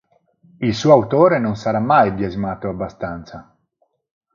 [0.61, 3.55] Il suo autore non sarà mai biasimato abbastanza.